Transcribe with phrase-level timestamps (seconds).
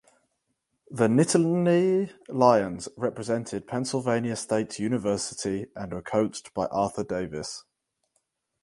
[0.89, 7.63] The Nittany Lions represented Pennsylvania State University and were coached by Arthur Davis.